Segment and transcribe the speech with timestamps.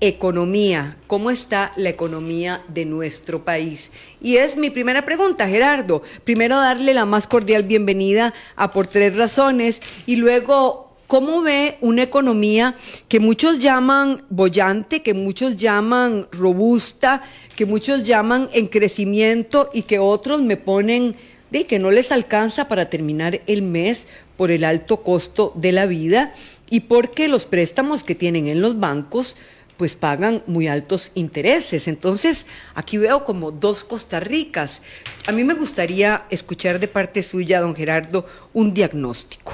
[0.00, 3.90] economía, cómo está la economía de nuestro país.
[4.20, 6.02] Y es mi primera pregunta, Gerardo.
[6.24, 12.02] Primero darle la más cordial bienvenida a Por Tres Razones y luego, ¿cómo ve una
[12.02, 12.76] economía
[13.08, 17.22] que muchos llaman bollante, que muchos llaman robusta,
[17.54, 21.16] que muchos llaman en crecimiento y que otros me ponen
[21.50, 25.86] de que no les alcanza para terminar el mes por el alto costo de la
[25.86, 26.32] vida
[26.68, 29.36] y porque los préstamos que tienen en los bancos
[29.76, 31.88] pues pagan muy altos intereses.
[31.88, 34.82] Entonces, aquí veo como dos Costa Ricas.
[35.26, 39.52] A mí me gustaría escuchar de parte suya, don Gerardo, un diagnóstico.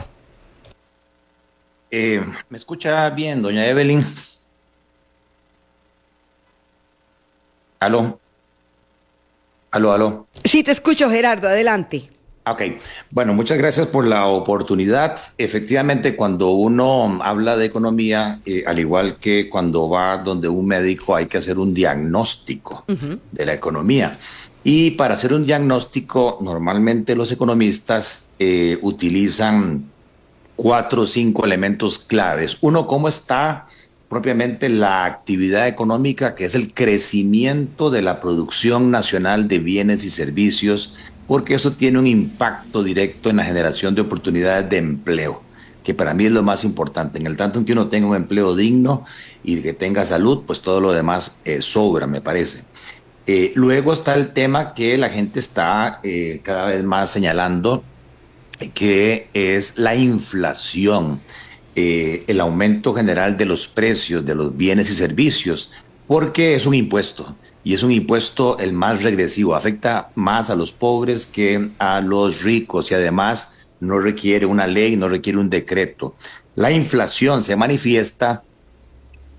[1.91, 4.05] Eh, ¿Me escucha bien, doña Evelyn?
[7.81, 8.21] ¿Aló?
[9.73, 10.27] ¿Aló, aló?
[10.45, 12.12] Sí, te escucho, Gerardo, adelante.
[12.45, 12.63] Ok,
[13.13, 15.17] bueno, muchas gracias por la oportunidad.
[15.39, 21.15] Efectivamente, cuando uno habla de economía, eh, al igual que cuando va donde un médico,
[21.15, 22.85] hay que hacer un diagnóstico
[23.31, 24.19] de la economía.
[24.65, 29.85] Y para hacer un diagnóstico, normalmente los economistas eh, utilizan
[30.57, 32.59] cuatro o cinco elementos claves.
[32.61, 33.67] Uno, cómo está
[34.09, 40.11] propiamente la actividad económica, que es el crecimiento de la producción nacional de bienes y
[40.11, 40.95] servicios
[41.33, 45.41] porque eso tiene un impacto directo en la generación de oportunidades de empleo,
[45.83, 47.19] que para mí es lo más importante.
[47.19, 49.07] En el tanto en que uno tenga un empleo digno
[49.43, 52.65] y que tenga salud, pues todo lo demás eh, sobra, me parece.
[53.27, 57.83] Eh, luego está el tema que la gente está eh, cada vez más señalando,
[58.75, 61.23] que es la inflación,
[61.75, 65.71] el aumento general de los precios de los bienes y servicios,
[66.07, 67.35] porque es un impuesto
[67.65, 72.43] y es un impuesto el más regresivo, afecta más a los pobres que a los
[72.43, 76.15] ricos y además no requiere una ley, no requiere un decreto.
[76.55, 78.43] La inflación se manifiesta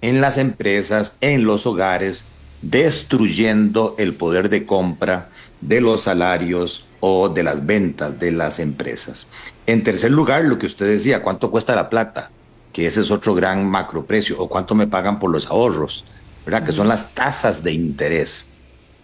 [0.02, 2.26] en las empresas, en los hogares,
[2.62, 5.30] destruyendo el poder de compra
[5.62, 9.28] de los salarios o de las ventas de las empresas.
[9.66, 12.32] En tercer lugar, lo que usted decía, ¿cuánto cuesta la plata?
[12.72, 16.06] Que ese es otro gran macro precio, o cuánto me pagan por los ahorros
[16.45, 16.65] ¿verdad?
[16.65, 18.48] Que son las tasas de interés.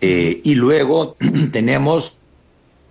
[0.02, 1.18] Eh, y luego
[1.52, 2.18] tenemos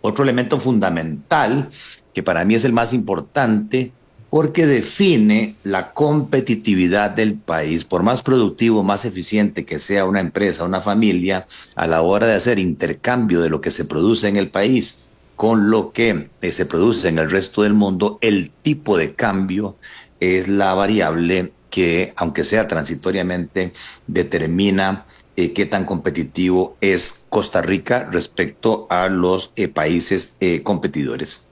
[0.00, 1.70] otro elemento fundamental,
[2.14, 3.92] que para mí es el más importante,
[4.30, 7.84] porque define la competitividad del país.
[7.84, 12.34] Por más productivo, más eficiente que sea una empresa, una familia, a la hora de
[12.34, 15.08] hacer intercambio de lo que se produce en el país
[15.38, 19.76] con lo que eh, se produce en el resto del mundo, el tipo de cambio
[20.18, 23.72] es la variable que, aunque sea transitoriamente,
[24.06, 25.06] determina
[25.40, 31.46] eh, qué tan competitivo es Costa Rica respecto a los eh, países eh, competidores.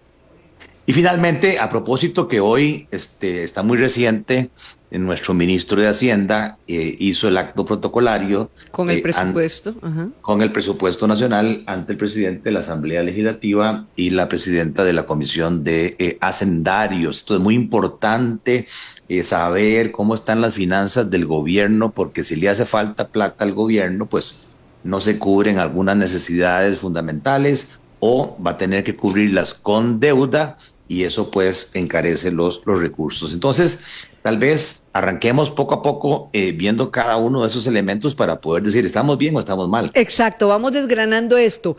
[0.87, 4.51] Y finalmente, a propósito que hoy este, está muy reciente,
[4.91, 8.51] nuestro ministro de Hacienda hizo el acto protocolario.
[8.73, 9.75] Con el presupuesto.
[10.21, 14.93] Con el presupuesto nacional ante el presidente de la Asamblea Legislativa y la presidenta de
[14.93, 17.19] la Comisión de Hacendarios.
[17.19, 18.67] Esto es muy importante
[19.09, 23.53] eh, saber cómo están las finanzas del gobierno, porque si le hace falta plata al
[23.53, 24.41] gobierno, pues
[24.85, 30.59] no se cubren algunas necesidades fundamentales o va a tener que cubrirlas con deuda
[30.89, 33.33] y eso pues encarece los, los recursos.
[33.33, 33.81] Entonces,
[34.23, 38.63] tal vez arranquemos poco a poco eh, viendo cada uno de esos elementos para poder
[38.63, 39.91] decir, ¿estamos bien o estamos mal?
[39.95, 41.77] Exacto, vamos desgranando esto.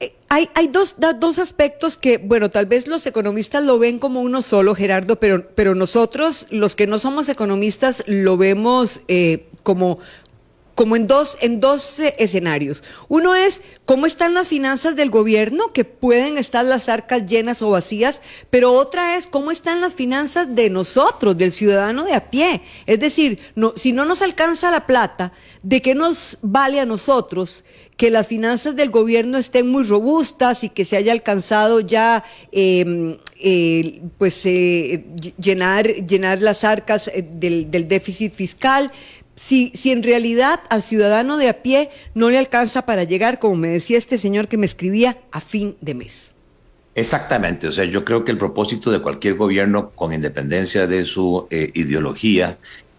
[0.00, 4.20] Eh, hay, hay dos, dos, aspectos que, bueno, tal vez los economistas lo ven como
[4.20, 9.98] uno solo, Gerardo, pero, pero nosotros, los que no somos economistas, lo vemos eh, como,
[10.74, 12.84] como en dos, en dos eh, escenarios.
[13.08, 17.70] Uno es cómo están las finanzas del gobierno, que pueden estar las arcas llenas o
[17.70, 18.20] vacías,
[18.50, 22.60] pero otra es cómo están las finanzas de nosotros, del ciudadano de a pie.
[22.84, 25.32] Es decir, no, si no nos alcanza la plata,
[25.62, 27.64] ¿de qué nos vale a nosotros
[27.96, 33.16] que las finanzas del gobierno estén muy robustas y que se haya alcanzado ya em,
[33.40, 35.04] eh, pues eh,
[35.38, 38.92] llenar, llenar las arcas eh, del, déficit fiscal?
[39.34, 43.56] si, si en realidad al ciudadano de a pie no le alcanza para llegar, como
[43.56, 46.34] me decía este señor que me escribía, a fin de mes.
[46.94, 51.46] Exactamente, o sea, yo creo que el propósito de cualquier gobierno, con independencia de su
[51.50, 52.56] ideología,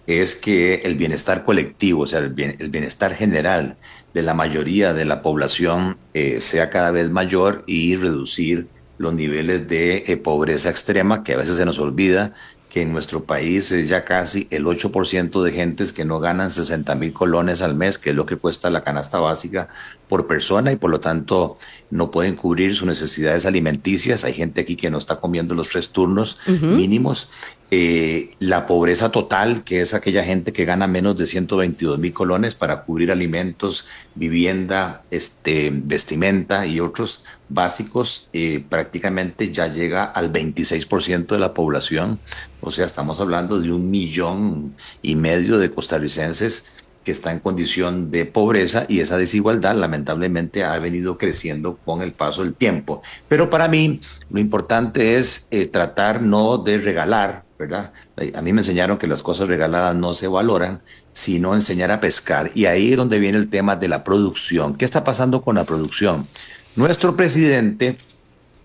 [0.08, 3.76] es que el bienestar colectivo, o sea, el, bienestar general
[4.14, 8.68] de la mayoría de la población eh, sea cada vez mayor y reducir
[8.98, 12.34] los niveles de eh, pobreza extrema que a veces se nos olvida
[12.70, 16.96] que en nuestro país es ya casi el 8% de gentes que no ganan 60
[16.96, 19.70] mil colones al mes, que es lo que cuesta la canasta básica
[20.10, 21.58] por persona y por lo tanto
[21.92, 24.26] no pueden cubrir sus necesidades alimenticias.
[24.26, 27.30] Hay gente aquí que no está comiendo los tres turnos mínimos
[27.70, 32.56] eh, la pobreza total, que es aquella gente que gana menos de 122 mil colones
[32.56, 33.86] para cubrir alimentos,
[34.16, 42.20] vivienda, este, vestimenta y otros básicos, eh, prácticamente ya llega al 26% de la población.
[42.62, 46.72] O sea, estamos hablando de un millón y medio de costarricenses
[47.04, 52.12] que está en condición de pobreza y esa desigualdad lamentablemente ha venido creciendo con el
[52.12, 53.02] paso del tiempo.
[53.30, 57.92] Pero para mí lo importante es eh, tratar no de regalar ¿verdad?
[58.36, 60.82] A mí me enseñaron que las cosas regaladas no se valoran,
[61.12, 62.52] sino enseñar a pescar.
[62.54, 64.76] Y ahí es donde viene el tema de la producción.
[64.76, 66.28] ¿Qué está pasando con la producción?
[66.76, 67.98] Nuestro presidente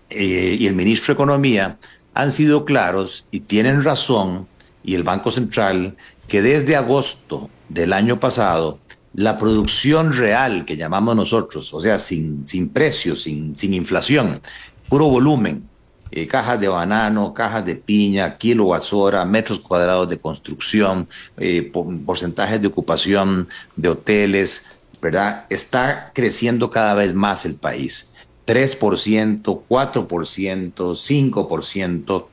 [0.09, 1.77] eh, y el ministro de Economía
[2.13, 4.47] han sido claros y tienen razón,
[4.83, 5.95] y el Banco Central,
[6.27, 8.79] que desde agosto del año pasado,
[9.15, 14.41] la producción real que llamamos nosotros, o sea, sin, precios, sin, sin inflación,
[14.89, 15.67] puro volumen,
[16.15, 21.71] eh, cajas de banano, cajas de piña, kilowatts hora, metros cuadrados de construcción, eh,
[22.05, 24.63] porcentajes de ocupación de hoteles,
[25.01, 25.47] ¿verdad?
[25.49, 28.13] Está creciendo cada vez más el país.
[28.45, 32.27] 3%, 4%, 5%.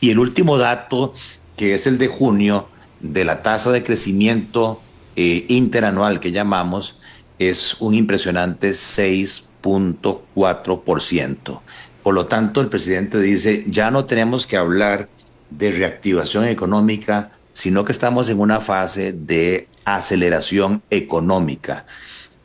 [0.00, 1.12] Y el último dato,
[1.56, 2.68] que es el de junio,
[3.00, 4.80] de la tasa de crecimiento
[5.16, 7.00] eh, interanual que llamamos,
[7.40, 11.60] es un impresionante 6.4%.
[12.02, 15.08] Por lo tanto, el presidente dice, ya no tenemos que hablar
[15.50, 21.86] de reactivación económica, sino que estamos en una fase de aceleración económica.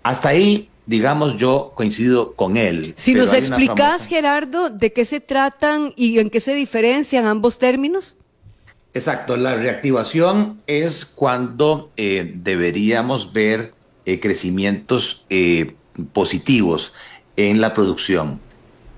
[0.03, 2.93] Hasta ahí, digamos, yo coincido con él.
[2.97, 8.17] Si nos explicas, Gerardo, de qué se tratan y en qué se diferencian ambos términos.
[8.93, 13.73] Exacto, la reactivación es cuando eh, deberíamos ver
[14.05, 15.75] eh, crecimientos eh,
[16.13, 16.93] positivos
[17.35, 18.39] en la producción.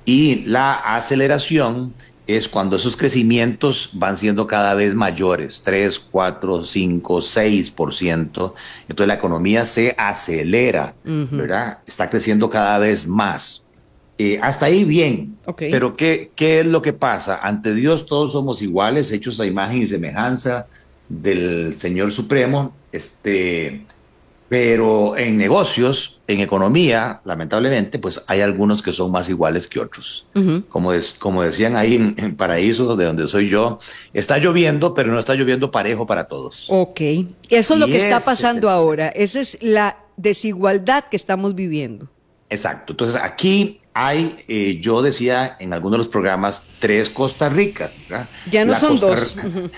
[0.09, 1.93] Y la aceleración
[2.25, 8.53] es cuando esos crecimientos van siendo cada vez mayores, 3, 4, 5, 6%.
[8.87, 11.77] Entonces la economía se acelera, ¿verdad?
[11.85, 13.67] Está creciendo cada vez más.
[14.17, 15.37] Eh, hasta ahí bien.
[15.55, 17.37] Pero ¿qué, ¿qué es lo que pasa?
[17.43, 20.65] Ante Dios todos somos iguales, hechos a imagen y semejanza
[21.07, 22.73] del Señor Supremo.
[22.91, 23.85] Este,
[24.49, 30.25] pero en negocios, en economía, lamentablemente, pues hay algunos que son más iguales que otros.
[30.69, 33.79] como, como decían ahí en, Paraíso, de donde soy yo,
[34.11, 36.65] está lloviendo, pero no está lloviendo parejo para todos.
[36.69, 36.99] Ok,
[37.49, 39.09] eso es lo que está pasando ahora.
[39.09, 42.09] Esa es la desigualdad que estamos viviendo.
[42.49, 42.93] Exacto.
[42.93, 47.91] Entonces aquí hay, eh, yo decía en algunos de los programas, tres Costa Ricas.
[48.49, 49.37] Ya no son dos.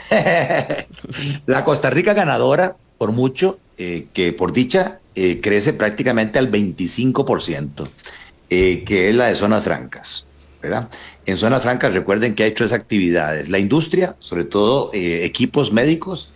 [1.45, 7.89] la Costa Rica ganadora, por mucho, eh, que por dicha eh, crece prácticamente al 25%,
[8.51, 10.27] eh, que es la de zonas francas.
[10.61, 10.87] ¿verdad?
[11.25, 13.49] En zonas francas recuerden que hay tres actividades.
[13.49, 16.31] La industria, sobre todo equipos médicos.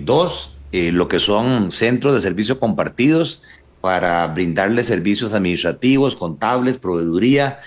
[0.00, 3.42] dos, lo que son centros de servicio compartidos
[3.80, 7.60] para brindarle servicios administrativos, contables, proveeduría,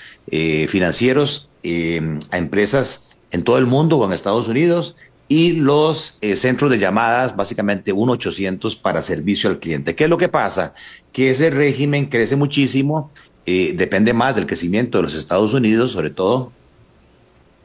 [0.68, 4.98] financieros a empresas en todo el mundo o en Estados Unidos
[5.28, 9.96] y los eh, centros de llamadas, básicamente 1-800 para servicio al cliente.
[9.96, 10.74] ¿Qué es lo que pasa?
[11.12, 13.12] Que ese régimen crece muchísimo,
[13.46, 16.52] eh, depende más del crecimiento de los Estados Unidos, sobre todo,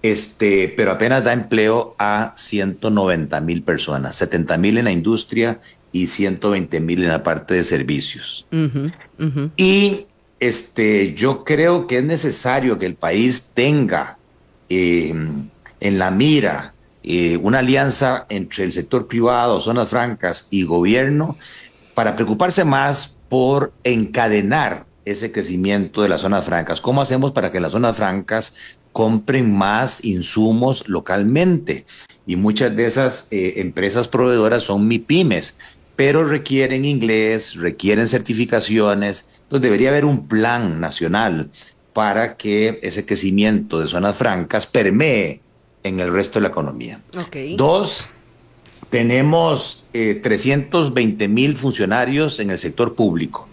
[0.03, 5.61] este, pero apenas da empleo a 190 mil personas, 70 mil en la industria
[5.93, 8.47] y 120 mil en la parte de servicios.
[9.57, 10.07] Y
[10.39, 14.17] este, yo creo que es necesario que el país tenga
[14.71, 15.15] eh,
[15.81, 21.37] en la mira eh, una alianza entre el sector privado, zonas francas y gobierno
[21.95, 26.81] para preocuparse más por encadenar ese crecimiento de las zonas francas.
[26.81, 28.55] ¿Cómo hacemos para que las zonas francas
[28.93, 31.87] compren más insumos localmente?
[32.27, 35.57] Y muchas de esas eh, empresas proveedoras son MIPIMES,
[35.97, 39.43] pero requieren inglés, requieren certificaciones.
[39.43, 41.51] Entonces debería haber un plan nacional
[41.93, 45.41] para que ese crecimiento de zonas francas permee
[45.83, 47.01] en el resto de la economía.
[47.57, 48.09] Dos,
[48.91, 53.49] tenemos 320 eh, mil funcionarios en el sector público,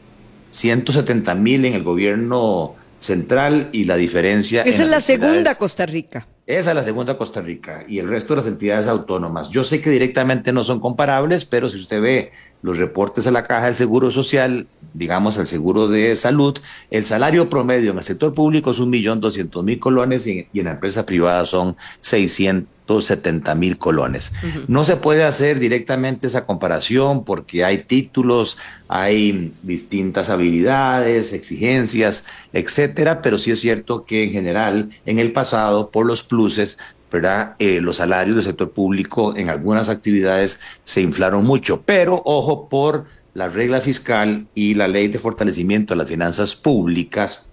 [0.52, 4.64] 170 mil en el gobierno central y la diferencia.
[4.64, 6.28] Esa es la segunda Costa Rica.
[6.48, 9.50] Esa es la segunda Costa Rica y el resto de las entidades autónomas.
[9.50, 13.44] Yo sé que directamente no son comparables, pero si usted ve los reportes de la
[13.44, 16.58] Caja del Seguro Social, digamos el seguro de salud,
[16.90, 20.66] el salario promedio en el sector público es un millón doscientos mil colones y en
[20.66, 24.32] la empresa privada son 600 70 mil colones.
[24.68, 33.22] No se puede hacer directamente esa comparación porque hay títulos, hay distintas habilidades, exigencias, etcétera,
[33.22, 36.78] pero sí es cierto que en general, en el pasado, por los pluses,
[37.12, 37.56] ¿verdad?
[37.60, 43.06] Eh, los salarios del sector público en algunas actividades se inflaron mucho, pero ojo por
[43.34, 47.48] la regla fiscal y la ley de fortalecimiento de las finanzas públicas,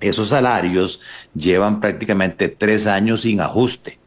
[0.00, 1.00] esos salarios
[1.34, 3.98] llevan prácticamente tres años sin ajuste.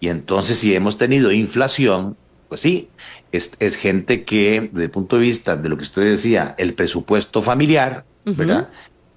[0.00, 2.16] Y entonces si hemos tenido inflación,
[2.48, 2.88] pues sí,
[3.30, 7.42] es, gente que desde el punto de vista de lo que usted decía, el presupuesto
[7.42, 8.68] familiar, ¿verdad?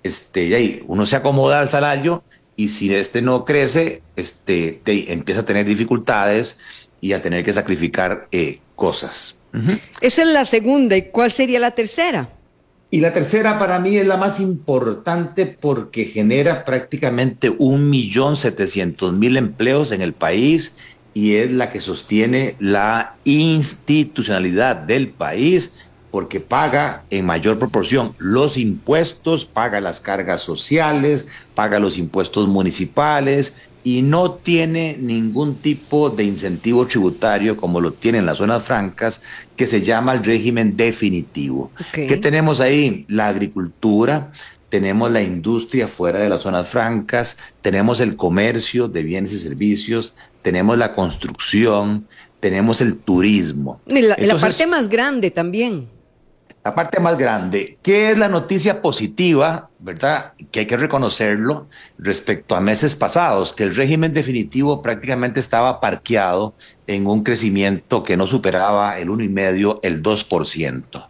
[0.04, 2.24] Este, y ahí uno se acomoda al salario
[2.56, 6.58] y si este no crece, este, empieza a tener dificultades
[7.02, 9.38] y a tener que sacrificar eh, cosas.
[10.02, 10.98] Esa es la segunda.
[10.98, 12.30] ¿Y cuál sería la tercera?
[12.94, 19.14] Y la tercera para mí es la más importante porque genera prácticamente un millón setecientos
[19.14, 20.78] mil empleos en el país
[21.16, 28.58] y es la que sostiene la institucionalidad del país porque paga en mayor proporción los
[28.58, 36.24] impuestos, paga las cargas sociales, paga los impuestos municipales y no tiene ningún tipo de
[36.24, 39.22] incentivo tributario como lo tienen las zonas francas,
[39.56, 41.72] que se llama el régimen definitivo.
[41.92, 43.06] ¿Qué tenemos ahí?
[43.10, 44.32] La agricultura,
[44.70, 50.16] tenemos la industria fuera de las zonas francas, tenemos el comercio de bienes y servicios,
[50.42, 52.08] tenemos la construcción,
[52.40, 53.82] tenemos el turismo.
[53.86, 55.93] Y la, la parte más grande también
[56.64, 60.32] la parte más grande, ¿qué es la noticia positiva, verdad?
[60.52, 61.68] Que hay que reconocerlo
[61.98, 66.54] respecto a meses pasados, que el régimen definitivo prácticamente estaba parqueado
[66.88, 71.10] en un crecimiento que no superaba el 1,5, el 2%.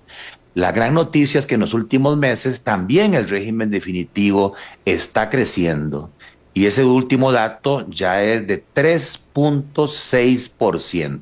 [0.55, 4.55] La gran noticia es que en los últimos meses también el régimen definitivo
[4.85, 6.09] está creciendo
[6.55, 11.19] y ese último dato ya es de 3.6%.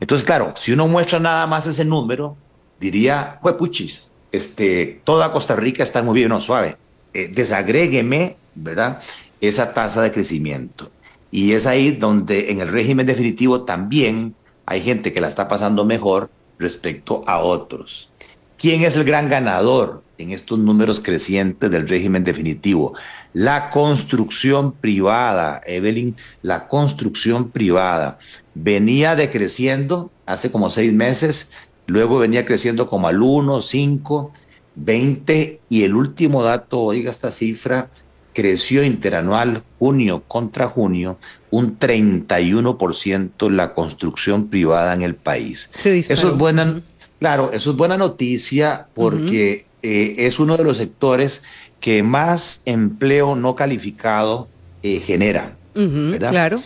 [0.00, 2.38] Entonces, claro, si uno muestra nada más ese número,
[2.80, 6.76] diría, puchis, este, toda Costa Rica está muy bien, no, suave,
[7.12, 9.00] eh, desagrégueme, ¿verdad?
[9.40, 10.90] Esa tasa de crecimiento.
[11.30, 14.34] Y es ahí donde en el régimen definitivo también
[14.66, 18.10] hay gente que la está pasando mejor respecto a otros.
[18.58, 22.94] ¿Quién es el gran ganador en estos números crecientes del régimen definitivo?
[23.32, 28.18] La construcción privada, Evelyn, la construcción privada
[28.54, 31.52] venía decreciendo hace como seis meses,
[31.90, 34.32] luego venía creciendo como al 1, 5,
[34.76, 37.90] 20 y el último dato, oiga esta cifra,
[38.32, 41.18] creció interanual junio contra junio
[41.50, 45.70] un 31% la construcción privada en el país.
[45.84, 46.80] eso es buena,
[47.18, 51.42] claro, eso es buena noticia porque eh, es uno de los sectores
[51.80, 54.48] que más empleo no calificado
[54.84, 55.56] eh, genera.
[55.74, 56.30] ¿verdad?
[56.30, 56.62] Claro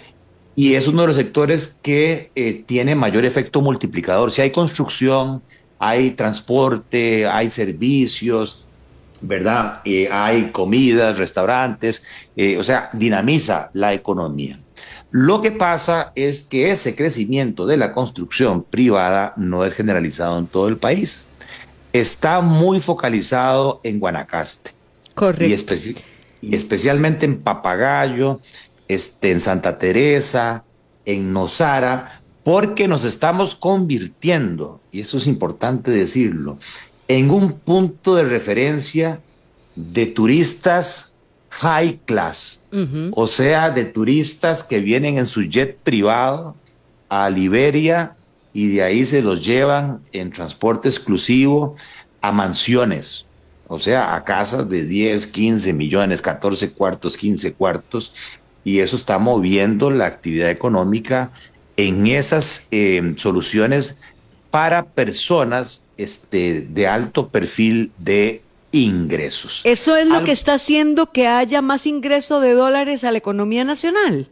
[0.56, 4.30] y es uno de los sectores que eh, tiene mayor efecto multiplicador.
[4.30, 5.42] Si hay construcción,
[5.78, 8.64] hay transporte, hay servicios,
[9.20, 9.80] ¿verdad?
[9.84, 12.02] Eh, hay comidas, restaurantes,
[12.36, 14.60] eh, o sea, dinamiza la economía.
[15.10, 20.46] Lo que pasa es que ese crecimiento de la construcción privada no es generalizado en
[20.46, 21.26] todo el país.
[21.92, 24.72] Está muy focalizado en Guanacaste.
[25.14, 25.74] Correcto.
[26.42, 28.40] y especialmente en Papagayo,
[28.88, 30.64] este, en Santa Teresa,
[31.04, 36.58] en Nosara, porque nos estamos convirtiendo, y eso es importante decirlo,
[37.08, 39.20] en un punto de referencia
[39.74, 41.14] de turistas
[41.50, 42.64] high class,
[43.12, 46.56] o sea, de turistas que vienen en su jet privado
[47.08, 48.16] a Liberia
[48.52, 51.76] y de ahí se los llevan en transporte exclusivo
[52.20, 53.26] a mansiones,
[53.68, 58.12] o sea, a casas de 10, 15 millones, 14 cuartos, 15 cuartos,
[58.64, 61.30] y eso está moviendo la actividad económica
[61.76, 63.98] en esas eh, soluciones
[64.50, 68.42] para personas este, de alto perfil de
[68.72, 69.60] ingresos.
[69.64, 73.64] ¿Eso es lo que está haciendo que haya más ingreso de dólares a la economía
[73.64, 74.28] nacional?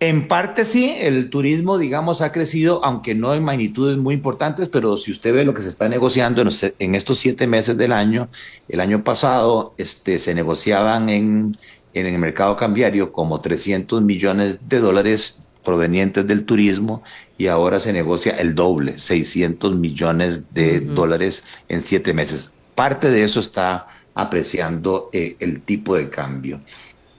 [0.00, 4.96] En parte sí, el turismo, digamos, ha crecido, aunque no en magnitudes muy importantes, pero
[4.96, 6.42] si usted ve lo que se está negociando
[6.78, 8.28] en, estos siete meses del año,
[8.68, 11.52] el año pasado este, se negociaban en
[11.94, 17.02] en el mercado cambiario como 300 millones de dólares provenientes del turismo
[17.38, 22.54] y ahora se negocia el doble, 600 millones de dólares en siete meses.
[22.74, 26.60] Parte de eso está apreciando eh, el tipo de cambio.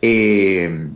[0.02, 0.90] Eh,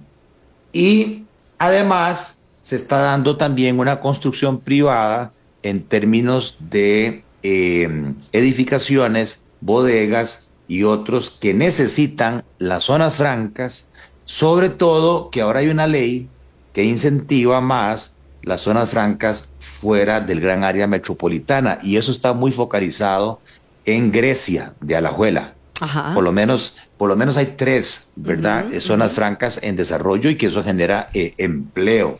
[0.72, 1.24] y
[1.58, 5.34] además se está dando también una construcción privada
[5.64, 13.88] en términos de eh, edificaciones, bodegas, y otros que necesitan las zonas francas,
[14.24, 16.30] sobre todo que ahora hay una ley
[16.72, 22.52] que incentiva más las zonas francas fuera del gran área metropolitana y eso está muy
[22.52, 23.42] focalizado
[23.84, 25.56] en Grecia de Alajuela.
[26.14, 28.66] Por lo menos, por lo menos hay tres, ¿verdad?
[28.80, 32.20] Zonas francas en desarrollo y que eso genera eh, empleo.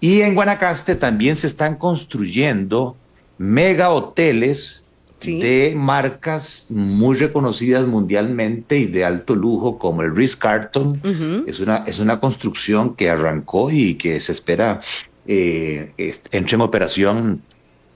[0.00, 2.96] Y en Guanacaste también se están construyendo
[3.36, 4.83] mega hoteles
[5.26, 11.00] de marcas muy reconocidas mundialmente y de alto lujo como el Ritz Carlton.
[11.46, 14.80] es, una, es una construcción que arrancó y que se espera
[15.26, 15.92] eh,
[16.32, 17.42] entre en operación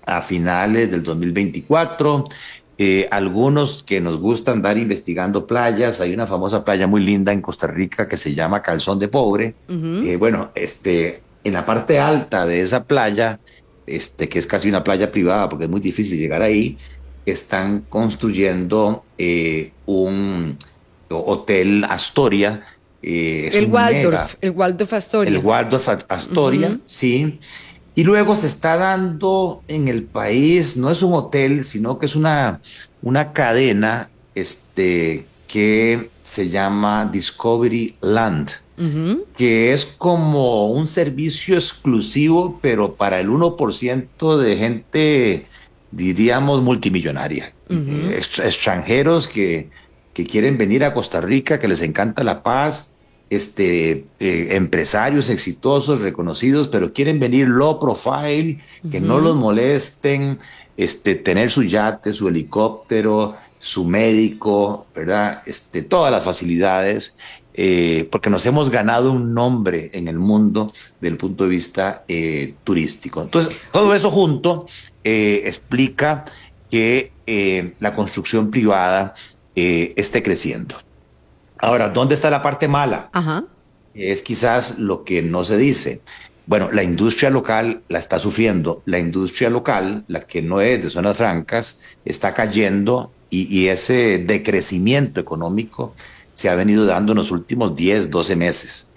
[0.07, 2.25] a finales del 2024.
[2.81, 7.43] Eh, algunos que nos gusta andar investigando playas, hay una famosa playa muy linda en
[7.43, 9.55] Costa Rica que se llama Calzón de Pobre.
[9.69, 13.41] Eh, bueno, este, en la parte alta de esa playa,
[13.87, 16.79] este, que es casi una playa privada porque es muy difícil llegar ahí,
[17.31, 20.57] están construyendo eh, un
[21.09, 22.63] hotel Astoria.
[23.03, 25.31] el Waldorf, el Waldorf Astoria.
[25.31, 27.41] El Waldorf Astoria, sí.
[27.95, 32.15] Y luego se está dando en el país, no es un hotel, sino que es
[32.15, 32.61] una,
[33.03, 38.51] una cadena este, que se llama Discovery Land,
[39.37, 45.47] que es como un servicio exclusivo, pero para el 1% de gente,
[45.91, 47.55] diríamos, multimillonaria.
[47.69, 49.69] extranjeros que,
[50.15, 52.93] que quieren venir a Costa Rica, que les encanta la paz,
[53.31, 58.59] este, eh, empresarios exitosos, reconocidos, pero quieren venir low profile,
[58.91, 60.39] que no los molesten,
[60.77, 65.43] este, tener su yate, su helicóptero, su médico, ¿verdad?
[65.45, 67.15] Este, todas las facilidades,
[67.55, 72.55] eh, porque nos hemos ganado un nombre en el mundo del punto de vista eh,
[72.63, 73.21] turístico.
[73.21, 74.67] Entonces, todo eso junto
[75.45, 76.25] explica
[76.71, 77.13] que
[77.79, 79.15] la construcción privada
[79.55, 80.77] esté creciendo.
[81.59, 83.11] Ahora, ¿dónde está la parte mala?
[83.95, 86.03] Es quizás lo que no se dice.
[86.47, 88.83] Bueno, la industria local la está sufriendo.
[88.87, 95.21] La industria local, la que no es de zonas francas, está cayendo y, ese decrecimiento
[95.21, 95.95] económico
[96.33, 98.89] se ha venido dando en los últimos 10, 12 meses.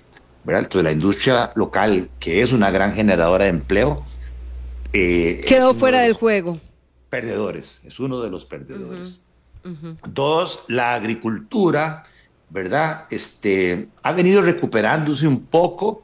[0.48, 4.06] Entonces, la industria local, que es una gran generadora de empleo,
[4.93, 6.57] eh, quedó fuera del juego.
[7.10, 9.21] Perdedores, es uno de los perdedores.
[10.07, 12.04] Dos, la agricultura
[12.51, 13.06] ¿verdad?
[13.10, 16.04] Este, ha venido recuperándose un poco,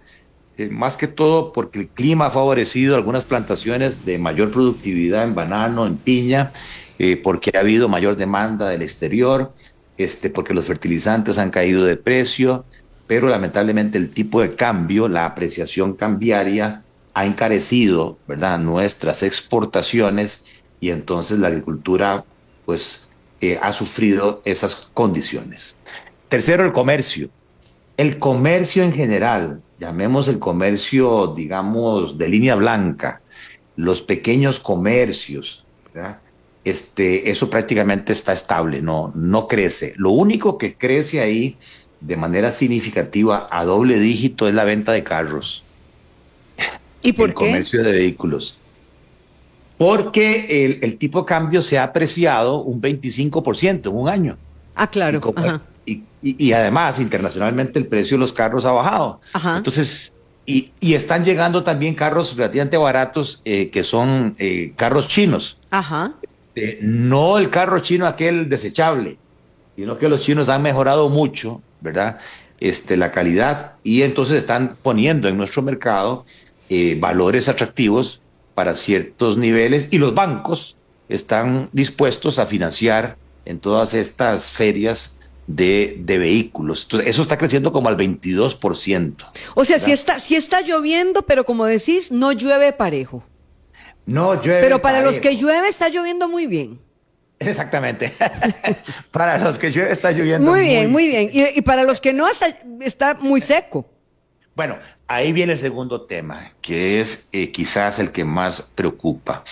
[0.58, 5.36] eh, más que todo porque el clima ha favorecido algunas plantaciones de mayor productividad en
[5.36, 6.52] banano, en piña,
[7.00, 9.54] eh, porque ha habido mayor demanda del exterior,
[9.98, 12.66] este, porque los fertilizantes han caído de precio,
[13.08, 16.84] pero lamentablemente el tipo de cambio, la apreciación cambiaria,
[17.18, 20.46] ha encarecido, ¿verdad?, nuestras exportaciones
[20.80, 22.26] y entonces la agricultura,
[22.64, 23.08] pues,
[23.42, 25.76] eh, ha sufrido esas condiciones.
[26.30, 27.32] Tercero, el comercio.
[27.98, 33.22] El comercio en general, llamemos el comercio, digamos, de línea blanca,
[33.76, 35.66] los pequeños comercios,
[36.64, 39.94] Este, eso prácticamente está estable, no, no crece.
[39.98, 41.58] Lo único que crece ahí
[42.00, 45.64] de manera significativa a doble dígito es la venta de carros.
[47.08, 48.58] ¿Y por el comercio de vehículos.
[49.78, 54.38] Porque el, el, tipo de cambio se ha apreciado un 25% en un año.
[54.76, 55.22] Ah, claro.
[56.22, 59.22] Y, además, internacionalmente, el precio de los carros ha bajado.
[59.56, 60.14] Entonces,
[60.46, 65.58] y, están llegando también carros relativamente baratos eh, que son eh, carros chinos.
[65.70, 66.14] Ajá.
[66.56, 69.18] Eh, no el carro chino aquel desechable,
[69.76, 72.18] sino que los chinos han mejorado mucho, ¿verdad?
[72.60, 76.26] Este, la calidad y entonces están poniendo en nuestro mercado
[77.00, 78.22] valores atractivos
[78.56, 80.78] para ciertos niveles y los bancos
[81.10, 86.84] están dispuestos a financiar en todas estas ferias de, vehículos.
[86.84, 89.16] Entonces, eso está creciendo como al 22%.
[89.56, 93.24] O sea, si está, si está lloviendo, pero como decís, no llueve parejo.
[94.06, 94.62] No llueve.
[94.62, 96.80] Pero para los que llueve está lloviendo muy bien.
[97.40, 98.14] Exactamente.
[99.12, 100.92] para los que llueve está lloviendo muy bien.
[100.92, 103.90] Muy bien, Y, para los que no está, muy seco.
[104.58, 109.44] Bueno, ahí viene el segundo tema, que es eh, quizás el que más preocupa.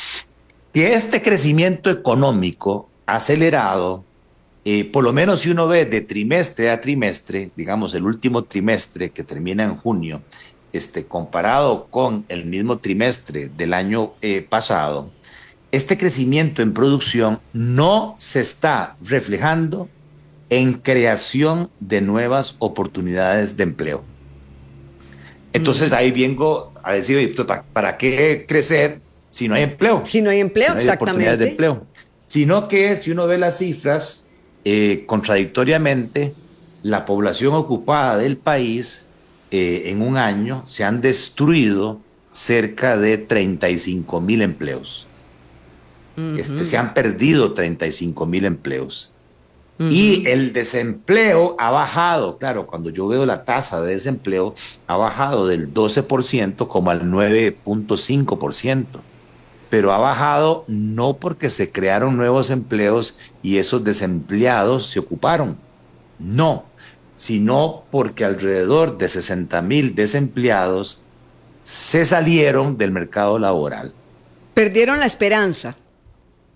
[0.74, 4.04] Que este crecimiento económico acelerado
[4.68, 9.12] eh, por lo menos si uno ve de trimestre a trimestre, digamos el último trimestre
[9.12, 10.24] que termina en junio,
[10.74, 15.12] este, comparado con el mismo trimestre del año eh, pasado,
[15.72, 19.88] este crecimiento en producción no se está reflejando
[20.50, 24.15] en creación de nuevas oportunidades de empleo.
[25.56, 27.36] Entonces ahí vengo a decir,
[27.74, 30.04] ¿para qué crecer si no hay empleo?
[30.06, 31.86] Si no hay empleo, no hay Oportunidades de empleo.
[32.26, 34.26] Sino que si uno ve las cifras,
[34.64, 36.34] eh, contradictoriamente,
[36.84, 39.08] la población ocupada del país
[39.52, 42.00] eh, en un año se han destruido
[42.32, 45.08] cerca de 35 mil empleos.
[46.38, 49.12] este, se han perdido 35 mil empleos.
[49.78, 54.56] Y el desempleo ha bajado, claro, cuando yo veo la tasa de desempleo,
[54.88, 58.86] ha bajado del 12% como al 9.5%,
[59.70, 65.58] pero ha bajado no porque se crearon nuevos empleos y esos desempleados se ocuparon,
[66.20, 66.64] no,
[67.18, 71.02] sino porque alrededor de 60 mil desempleados
[71.64, 73.94] se salieron del mercado laboral.
[74.54, 75.76] Perdieron la esperanza.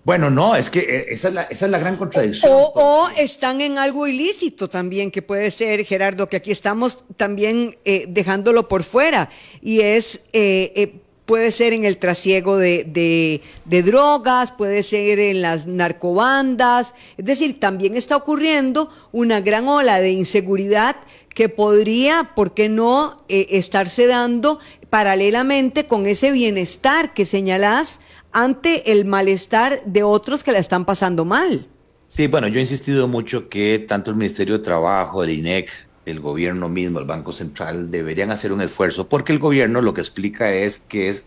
[0.02, 2.50] Bueno, no, es que eh, esa es la, gran contradicción.
[2.52, 8.06] O, están en algo ilícito también, que puede ser, Gerardo, que aquí estamos también eh,
[8.08, 9.28] dejándolo por fuera,
[9.60, 10.94] y es, eh,
[11.26, 17.60] puede ser en el trasiego de, de, drogas, puede ser en las narcobandas, es decir,
[17.60, 20.96] también está ocurriendo una gran ola de inseguridad
[21.28, 28.00] que podría, ¿por qué no?, estarse dando paralelamente con ese bienestar que señalás
[28.32, 31.66] ante el malestar de otros que la están pasando mal.
[32.06, 35.70] Sí, bueno, yo he insistido mucho que tanto el Ministerio de Trabajo, el INEC,
[36.06, 40.00] el gobierno mismo, el Banco Central, deberían hacer un esfuerzo, porque el gobierno lo que
[40.00, 41.24] explica es que es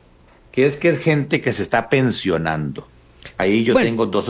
[0.54, 2.88] que es, que es gente que se está pensionando.
[3.38, 4.30] Ahí yo tengo dos,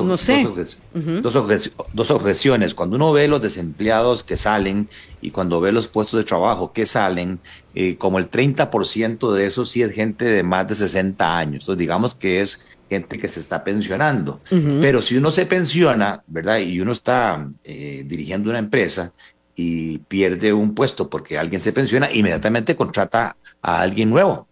[1.93, 2.73] dos, objeciones.
[2.73, 4.87] Cuando uno ve los desempleados que salen
[5.21, 7.39] y cuando ve los puestos de trabajo que salen,
[7.75, 11.63] eh, como el 30% de eso sí es gente de más de 60 años.
[11.63, 14.39] Entonces digamos que es gente que se está pensionando.
[14.81, 16.59] Pero si uno se pensiona, ¿verdad?
[16.59, 19.13] Y uno está eh, dirigiendo una empresa
[19.55, 24.47] y pierde un puesto porque alguien se pensiona, inmediatamente contrata a alguien nuevo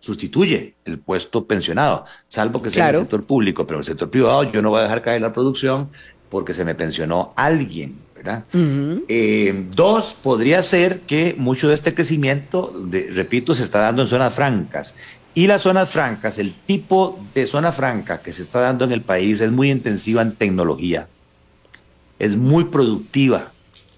[0.00, 4.10] sustituye el puesto pensionado, salvo que sea en el sector público, pero en el sector
[4.10, 5.90] privado yo no voy a dejar caer la producción
[6.28, 8.44] porque se me pensionó alguien, ¿verdad?
[8.52, 12.74] Eh, dos, podría ser que mucho de este crecimiento,
[13.12, 14.94] repito, se está dando en zonas francas.
[15.34, 19.02] Y las zonas francas, el tipo de zona franca que se está dando en el
[19.02, 21.08] país es muy intensiva en tecnología,
[22.18, 23.52] es muy productiva.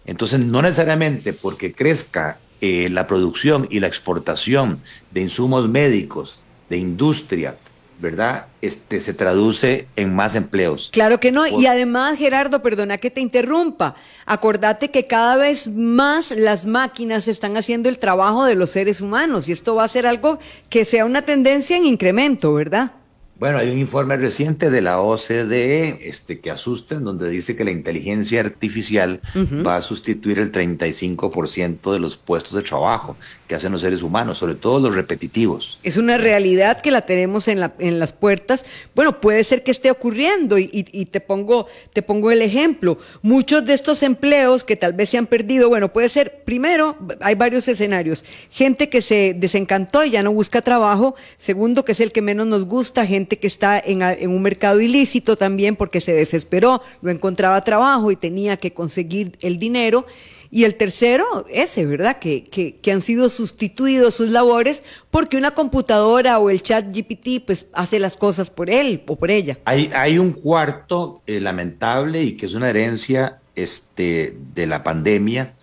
[0.05, 6.77] Entonces, no necesariamente porque crezca eh, la producción y la exportación de insumos médicos, de
[6.79, 7.57] industria,
[8.01, 8.47] ¿verdad?
[8.63, 10.91] Este, se traduce en más empleos.
[10.93, 11.47] Claro que no.
[11.47, 13.95] Y además, Gerardo, perdona que te interrumpa.
[14.27, 19.49] Acordate que cada vez más las máquinas están haciendo el trabajo de los seres humanos
[19.49, 22.93] y esto va a ser algo que sea una tendencia en incremento, ¿verdad?
[23.41, 27.65] Bueno, hay un informe reciente de la OCDE este, que asusta, en donde dice que
[27.65, 29.23] la inteligencia artificial
[29.67, 33.17] va a sustituir el 35% de los puestos de trabajo
[33.49, 35.81] que hacen los seres humanos, sobre todo los repetitivos.
[35.83, 38.67] Es una realidad que la tenemos en, la, en las puertas.
[38.95, 42.99] Bueno, puede ser que esté ocurriendo y, te, pongo, te pongo el ejemplo.
[43.23, 47.37] Muchos de estos empleos que tal vez se han perdido, bueno, puede ser, primero, hay
[47.37, 48.23] varios escenarios.
[48.51, 51.15] Gente que se desencantó y ya no busca trabajo.
[51.39, 55.37] Segundo, que es el que menos nos gusta, gente que está en, un mercado ilícito
[55.37, 60.07] también porque se desesperó, no encontraba trabajo y tenía que conseguir el dinero.
[60.53, 62.19] Y el tercero, ese, ¿verdad?
[62.19, 68.01] Que, han sido sustituidos sus labores porque una computadora o el chat GPT pues hace
[68.01, 69.59] las cosas por él o por ella.
[69.65, 75.55] Hay, hay un cuarto eh, lamentable y que es una herencia este, de la pandemia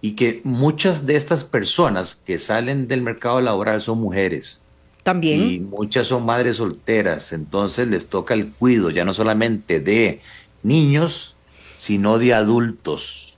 [0.00, 4.61] y que muchas de estas personas que salen del mercado laboral son mujeres.
[5.02, 5.50] También.
[5.50, 10.20] Y muchas son madres solteras, entonces les toca el cuido ya no solamente de
[10.62, 11.34] niños,
[11.76, 13.36] sino de adultos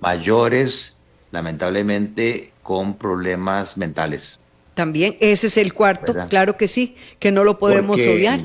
[0.00, 0.98] mayores,
[1.30, 4.38] lamentablemente con problemas mentales.
[4.74, 8.42] También, ese es el cuarto, claro que sí, que no lo podemos obviar.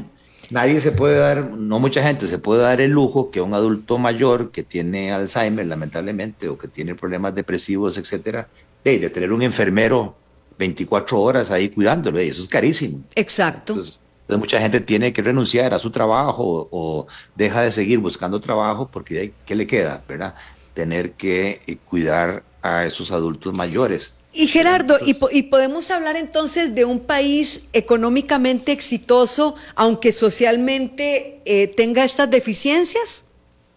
[0.50, 3.98] Nadie se puede dar, no mucha gente se puede dar el lujo que un adulto
[3.98, 8.48] mayor que tiene Alzheimer, lamentablemente, o que tiene problemas depresivos, etcétera,
[8.84, 10.16] de tener un enfermero
[10.58, 13.02] 24 horas ahí cuidándolo, y eso es carísimo.
[13.16, 13.74] Exacto.
[13.74, 14.00] Entonces,
[14.38, 19.34] mucha gente tiene que renunciar a su trabajo o, deja de seguir buscando trabajo porque
[19.46, 20.04] ¿qué le queda?
[20.08, 20.36] ¿verdad?
[20.74, 24.16] Tener que eh, cuidar a esos adultos mayores.
[24.36, 32.04] Y Gerardo, y, podemos hablar entonces de un país económicamente exitoso, aunque socialmente eh, tenga
[32.04, 33.26] estas deficiencias?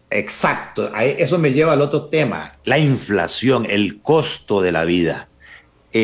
[0.08, 5.28] Exacto, eso me lleva al otro tema, la inflación, el costo de la vida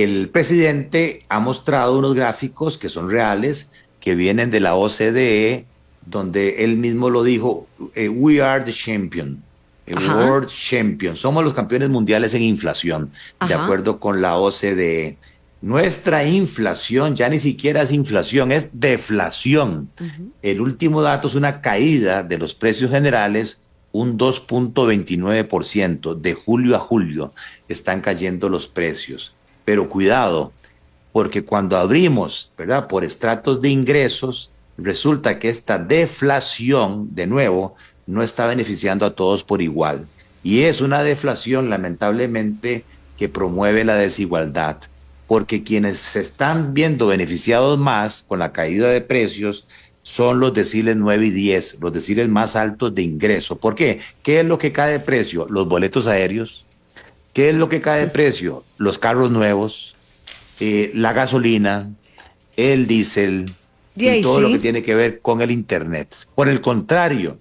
[0.00, 5.66] el presidente ha mostrado unos gráficos que son reales, que vienen de la OCDE,
[6.07, 9.42] donde él mismo lo dijo, eh, we are the champion,
[9.87, 13.11] world champion, somos los campeones mundiales en inflación,
[13.46, 15.18] de acuerdo con la OCDE.
[15.61, 19.90] Nuestra inflación ya ni siquiera es inflación, es deflación.
[20.40, 23.61] El último dato es una caída de los precios generales,
[23.92, 26.18] un 2.29%.
[26.18, 27.35] De julio a julio
[27.68, 29.35] están cayendo los precios.
[29.64, 30.53] Pero cuidado,
[31.12, 32.88] porque cuando abrimos, ¿verdad?
[32.88, 37.75] Por estratos de ingresos, resulta que esta deflación, de nuevo,
[38.07, 40.07] no está beneficiando a todos por igual.
[40.42, 42.85] Y es una deflación, lamentablemente,
[43.16, 44.79] que promueve la desigualdad,
[45.29, 49.68] porque quienes se están viendo beneficiados más con la caída de precios
[50.03, 53.57] son los deciles 9 y 10, los deciles más altos de ingreso.
[53.57, 54.01] ¿Por qué?
[54.22, 55.46] ¿Qué es lo que cae de precio?
[55.48, 56.66] Los boletos aéreos.
[57.33, 58.64] ¿Qué es lo que cae de precio?
[58.77, 59.97] Los carros nuevos,
[60.61, 61.90] eh, la gasolina,
[62.57, 63.55] el diésel
[63.97, 66.14] y todo lo que tiene que ver con el Internet.
[66.35, 67.38] Por el contrario,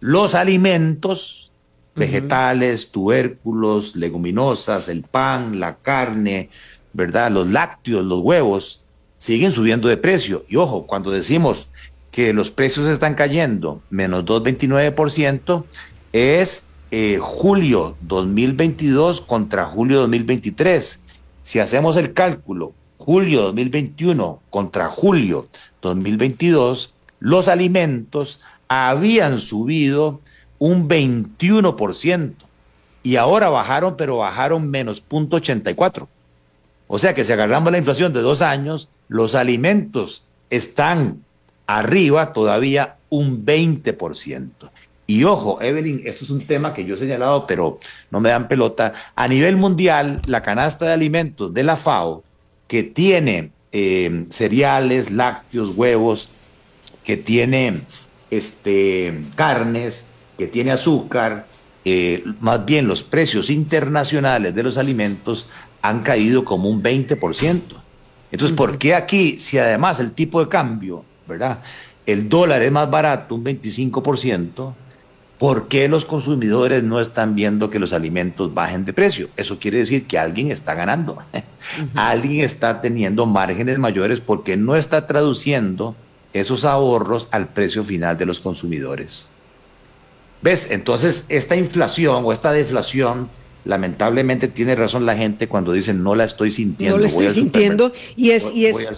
[0.00, 1.50] los alimentos,
[1.94, 6.48] vegetales, tubérculos, leguminosas, el pan, la carne,
[6.92, 7.30] ¿verdad?
[7.30, 8.82] Los lácteos, los huevos,
[9.18, 10.44] siguen subiendo de precio.
[10.48, 11.68] Y ojo, cuando decimos
[12.10, 15.64] que los precios están cayendo menos 2,29%,
[16.12, 21.00] es eh, julio 2022 contra julio 2023.
[21.42, 25.46] Si hacemos el cálculo, julio 2021 contra julio
[25.82, 30.20] 2022, los alimentos habían subido
[30.58, 32.32] un 21%
[33.02, 36.06] y ahora bajaron, pero bajaron menos 0.84.
[36.86, 41.22] O sea que si agarramos la inflación de dos años, los alimentos están
[41.66, 44.48] arriba todavía un 20%.
[45.10, 48.46] Y ojo, Evelyn, esto es un tema que yo he señalado, pero no me dan
[48.46, 48.92] pelota.
[49.16, 52.22] A nivel mundial, la canasta de alimentos de la FAO,
[52.66, 56.28] que tiene eh, cereales, lácteos, huevos,
[57.04, 57.84] que tiene
[58.30, 61.46] este, carnes, que tiene azúcar,
[61.86, 65.48] eh, más bien los precios internacionales de los alimentos
[65.80, 67.62] han caído como un 20%.
[68.30, 71.60] Entonces, ¿por qué aquí, si además el tipo de cambio ¿verdad?
[72.04, 74.74] El dólar es más barato, un 25%.
[75.38, 79.28] ¿Por qué los consumidores no están viendo que los alimentos bajen de precio?
[79.36, 81.18] Eso quiere decir que alguien está ganando.
[81.94, 85.94] Alguien está teniendo márgenes mayores porque no está traduciendo
[86.32, 89.28] esos ahorros al precio final de los consumidores.
[90.42, 90.68] ¿Ves?
[90.70, 93.28] Entonces, esta inflación o esta deflación
[93.68, 96.96] lamentablemente tiene razón la gente cuando dicen no la estoy sintiendo.
[96.96, 98.96] No la estoy sintiendo y es, y es voy, al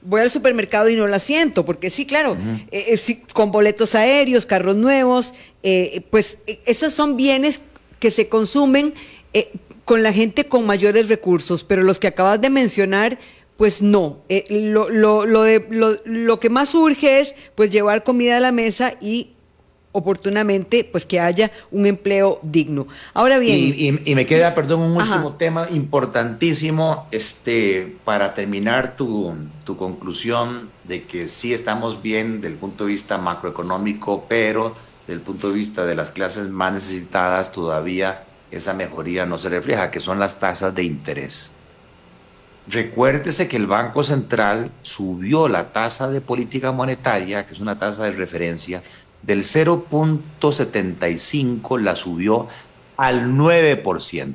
[0.00, 2.34] voy, al supermercado y no la siento, porque sí, claro,
[2.70, 7.60] eh, eh, con boletos aéreos, carros nuevos, eh, pues esos son bienes
[7.98, 8.94] que se consumen
[9.84, 13.18] con la gente con mayores recursos, pero los que acabas de mencionar,
[13.58, 14.22] pues no.
[14.48, 18.50] lo, lo, lo, de, lo, lo que más urge es pues llevar comida a la
[18.50, 19.33] mesa y
[19.96, 22.88] oportunamente pues que haya un empleo digno.
[23.14, 23.74] Ahora bien...
[24.04, 31.04] Y, me queda, perdón, un último tema importantísimo este, para terminar tu, tu, conclusión de
[31.04, 34.74] que sí estamos bien del punto de vista macroeconómico, pero
[35.06, 39.90] del punto de vista de las clases más necesitadas todavía esa mejoría no se refleja,
[39.92, 41.52] que son las tasas de interés.
[42.66, 48.04] Recuérdese que el Banco Central subió la tasa de política monetaria, que es una tasa
[48.04, 48.82] de referencia,
[49.26, 52.48] del 0.75 la subió
[52.96, 54.34] al 9%.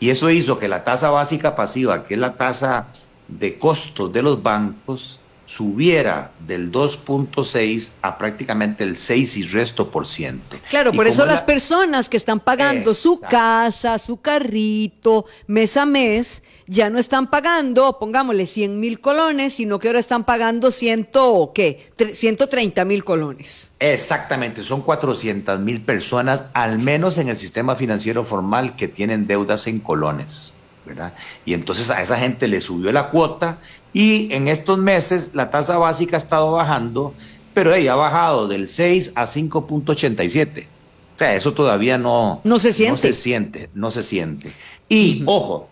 [0.00, 2.88] Y eso hizo que la tasa básica pasiva, que es la tasa
[3.28, 5.20] de costos de los bancos,
[5.54, 10.56] subiera del 2.6 a prácticamente el 6 y resto por ciento.
[10.70, 16.42] Claro, por eso las personas que están pagando su casa, su carrito, mes a mes,
[16.66, 21.92] ya no están pagando, pongámosle 100 mil colones, sino que ahora están pagando ciento, ¿qué?
[22.14, 23.72] 130 mil colones.
[23.78, 29.66] Exactamente, son 400 mil personas, al menos en el sistema financiero formal, que tienen deudas
[29.66, 30.54] en colones.
[30.84, 31.14] ¿Verdad?
[31.44, 33.58] Y entonces a esa gente le subió la cuota
[33.92, 37.14] y en estos meses la tasa básica ha estado bajando,
[37.54, 40.66] pero ella ha bajado del 6 a 5.87.
[41.14, 42.92] O sea, eso todavía no, no se siente.
[42.92, 44.52] No se siente, no se siente.
[44.88, 45.68] Y ojo,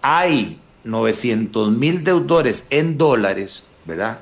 [0.00, 4.20] hay 900 mil deudores en dólares, ¿verdad?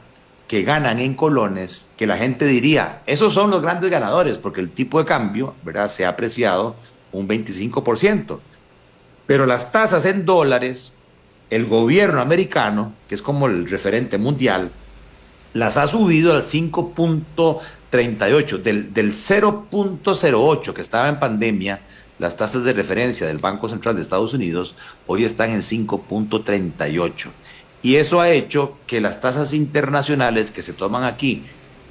[0.49, 4.71] Que ganan en colones, que la gente diría, esos son los grandes ganadores, porque el
[4.71, 5.89] tipo de cambio, ¿verdad?
[5.89, 6.77] Se ha apreciado
[7.13, 8.41] un 25%.
[9.27, 10.93] Pero las tasas en dólares
[11.51, 14.73] el gobierno americano, que es como el referente mundial,
[15.53, 21.81] las ha subido al 5.38, del, del 0.08 que estaba en pandemia,
[22.19, 27.29] las tasas de referencia del Banco Central de Estados Unidos hoy están en 5.38.
[27.83, 31.45] Y eso ha hecho que las tasas internacionales que se toman aquí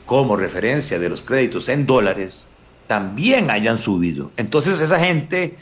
[0.06, 2.48] como referencia de los créditos en dólares
[2.88, 4.32] también hayan subido.
[4.36, 5.56] Entonces esa gente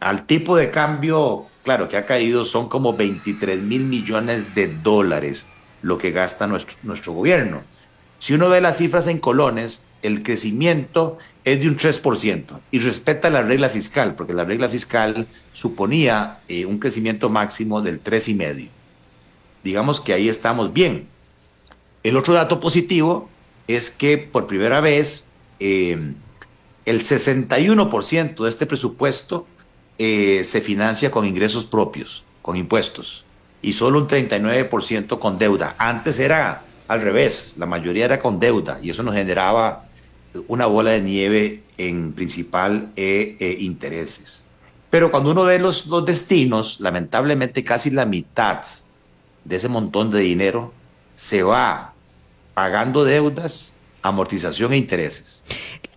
[0.00, 5.46] Al tipo de cambio, claro, que ha caído, son como 23 mil millones de dólares
[5.82, 7.62] lo que gasta nuestro, nuestro gobierno.
[8.18, 13.30] Si uno ve las cifras en colones, el crecimiento es de un 3% y respeta
[13.30, 18.68] la regla fiscal, porque la regla fiscal suponía eh, un crecimiento máximo del 3,5%.
[19.64, 21.08] Digamos que ahí estamos bien.
[22.04, 23.28] El otro dato positivo
[23.66, 25.26] es que por primera vez
[25.58, 26.14] eh,
[26.84, 29.46] el 61% de este presupuesto
[29.98, 33.25] eh, se financia con ingresos propios, con impuestos
[33.66, 35.74] y solo un 39% con deuda.
[35.76, 39.86] Antes era al revés, la mayoría era con deuda y eso nos generaba
[40.46, 44.44] una bola de nieve en principal e, e intereses.
[44.88, 48.62] Pero cuando uno ve los, los destinos, lamentablemente casi la mitad
[49.44, 50.72] de ese montón de dinero
[51.16, 51.92] se va
[52.54, 55.42] pagando deudas, amortización e intereses.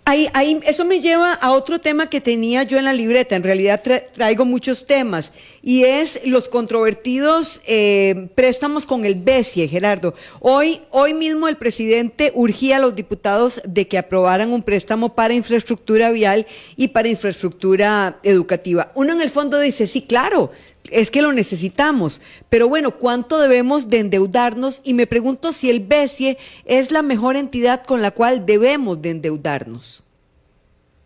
[0.10, 3.36] Ahí, eso me lleva a otro tema que tenía yo en la libreta.
[3.36, 3.84] En realidad
[4.16, 10.16] traigo muchos temas y es los controvertidos eh, préstamos con el BESIE, Gerardo.
[10.40, 15.36] Hoy, hoy mismo el presidente urgía a los diputados de que aprobaran un préstamo para
[15.36, 18.92] infraestructura vial y para infraestructura educativa.
[18.96, 20.50] Uno en el fondo dice, sí, claro,
[20.92, 22.22] es que lo necesitamos.
[22.50, 24.82] Pero bueno, ¿cuánto debemos de endeudarnos?
[24.84, 29.12] Y me pregunto si el BESIE es la mejor entidad con la cual debemos de
[29.12, 30.04] endeudarnos.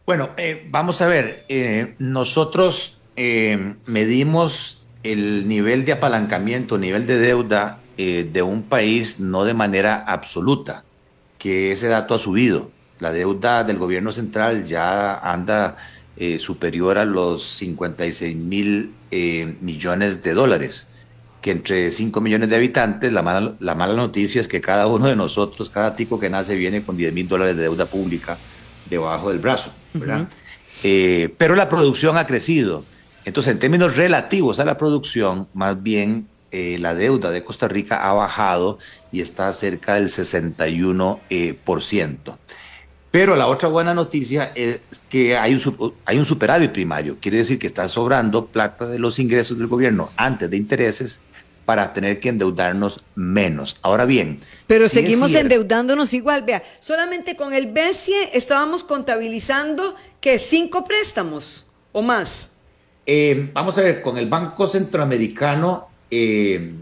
[0.05, 7.17] Bueno, eh, vamos a ver, eh, nosotros eh, medimos el nivel de apalancamiento, nivel de
[7.17, 10.83] deuda de un país no de manera absoluta,
[11.37, 12.71] que ese dato ha subido.
[12.99, 15.77] La deuda del gobierno central ya anda
[16.38, 20.88] superior a los 56 mil eh, millones de dólares,
[21.41, 25.08] que entre 5 millones de habitantes, la mala, la mala noticia es que cada uno
[25.08, 28.38] de nosotros, cada tico que nace viene con 10 mil dólares de deuda pública
[28.89, 30.28] debajo del brazo, ¿verdad?
[30.84, 32.84] Eh, pero la producción ha crecido.
[33.26, 38.08] Entonces, en términos relativos a la producción, más bien eh, la deuda de Costa Rica
[38.08, 38.78] ha bajado
[39.12, 42.38] y está cerca del 61%.
[43.13, 47.17] Pero la otra buena noticia es que hay un, hay un superávit primario.
[47.21, 51.21] Quiere decir que está sobrando plata de los ingresos del gobierno antes de intereses
[51.63, 53.78] para tener que endeudarnos menos.
[53.84, 54.39] Ahora bien.
[54.65, 56.41] Pero seguimos endeudándonos igual.
[56.41, 62.49] Vea, solamente con el BESIE estábamos contabilizando que cinco préstamos o más.
[63.06, 66.73] Eh, vamos a ver, con el Banco Centroamericano eh,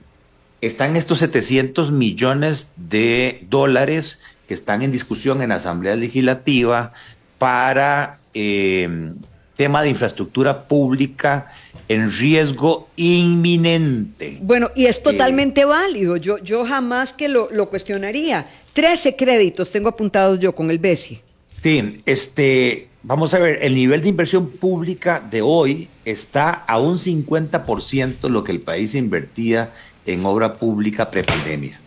[0.62, 6.91] están estos 700 millones de dólares que están en discusión en la Asamblea Legislativa
[7.37, 9.13] para eh,
[9.55, 11.47] tema de infraestructura pública
[11.87, 14.39] en riesgo inminente.
[14.41, 16.17] Bueno, y es totalmente válido.
[16.17, 18.45] Yo, yo jamás que lo, lo, cuestionaría.
[18.73, 21.21] Trece créditos tengo apuntados yo con el BESI.
[21.63, 26.97] Sí, este, vamos a ver, el nivel de inversión pública de hoy está a un
[26.97, 29.71] 50% lo que el país invertía
[30.06, 31.81] en obra pública prepandemia.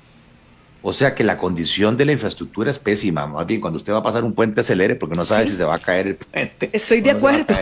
[0.87, 3.26] O sea que la condición de la infraestructura es pésima.
[3.26, 5.64] Más bien, cuando usted va a pasar un puente, acelere porque no sabe si se
[5.64, 6.68] va a caer el puente.
[6.74, 7.55] Estoy de acuerdo.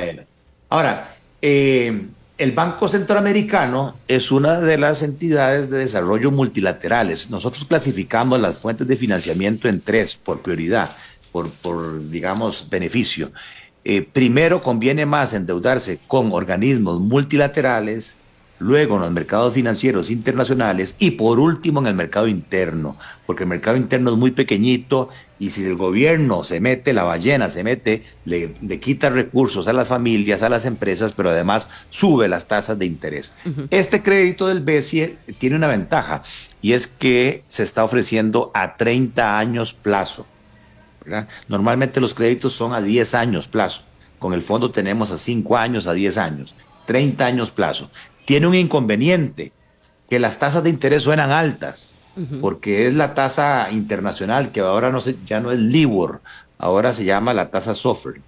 [0.69, 2.03] Ahora, eh,
[2.37, 7.31] el Banco Centroamericano es una de las entidades de desarrollo multilaterales.
[7.31, 10.91] Nosotros clasificamos las fuentes de financiamiento en tres por prioridad,
[11.31, 13.31] por, por digamos, beneficio.
[13.85, 18.17] Eh, primero, conviene más endeudarse con organismos multilaterales
[18.63, 22.97] luego en los mercados financieros internacionales y por último en el mercado interno,
[23.27, 25.09] porque el mercado interno es muy pequeñito
[25.39, 29.89] y si el gobierno se mete, la ballena se mete, le, quita recursos a las
[29.89, 33.35] familias, a las empresas, pero además sube las tasas de interés.
[33.71, 36.23] Este crédito del BESIE tiene una ventaja
[36.61, 40.27] y es que se está ofreciendo a 30 años plazo.
[41.49, 43.83] Normalmente los créditos son a 10 años plazo.
[44.21, 46.55] Con el fondo tenemos a 5 años, a 10 años,
[46.87, 47.91] 30 años plazo.
[48.25, 49.53] Tiene un inconveniente,
[50.09, 51.97] que las tasas de interés suenan altas,
[52.43, 56.21] porque es la tasa internacional, que ahora no ya no es LIBOR,
[56.59, 58.21] ahora se llama la tasa SOFR,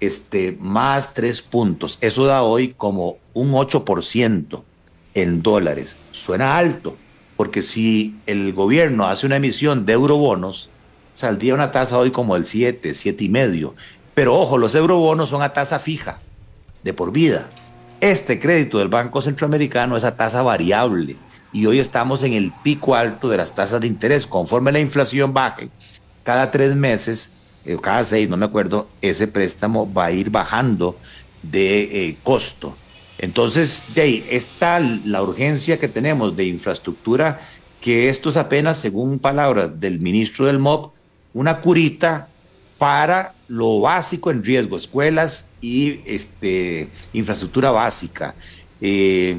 [0.00, 1.98] este, más 3 puntos.
[2.00, 4.62] Eso da hoy como un 8%
[5.14, 5.96] en dólares.
[6.10, 6.96] Suena alto,
[7.36, 10.70] porque si el gobierno hace una emisión de eurobonos,
[11.12, 13.74] saldría una tasa hoy como el 7, 7 y medio.
[14.14, 16.18] Pero ojo, los eurobonos son a tasa fija,
[16.82, 17.50] de por vida.
[18.00, 21.16] Este crédito del Banco Centroamericano es a tasa variable
[21.50, 24.26] y hoy estamos en el pico alto de las tasas de interés.
[24.26, 25.70] Conforme la inflación baje,
[26.22, 27.32] cada tres meses,
[27.64, 30.98] eh, cada seis, no me acuerdo, ese préstamo va a ir bajando
[31.42, 32.76] de eh, costo.
[33.16, 37.40] Entonces, de ahí está la urgencia que tenemos de infraestructura,
[37.80, 40.90] que esto es apenas, según palabras del ministro del MOB,
[41.32, 42.28] una curita
[42.78, 48.34] para lo básico en riesgo, escuelas y este, infraestructura básica.
[48.80, 49.38] Eh,